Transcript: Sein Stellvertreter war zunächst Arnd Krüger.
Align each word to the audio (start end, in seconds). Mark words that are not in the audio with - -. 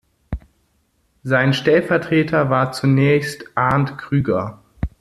Sein 1.21 1.53
Stellvertreter 1.53 2.49
war 2.49 2.71
zunächst 2.71 3.55
Arnd 3.55 3.99
Krüger. 3.99 4.63